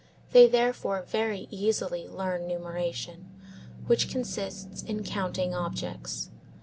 They 0.31 0.47
therefore 0.47 1.03
very 1.03 1.47
easily 1.51 2.07
learn 2.07 2.47
numeration, 2.47 3.29
which 3.85 4.09
consists 4.09 4.81
in 4.81 5.03
counting 5.03 5.53
objects. 5.53 6.31